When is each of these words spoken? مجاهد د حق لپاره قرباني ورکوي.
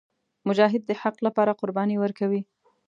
مجاهد 0.47 0.81
د 0.85 0.91
حق 1.01 1.17
لپاره 1.27 1.57
قرباني 1.61 1.95
ورکوي. 1.99 2.41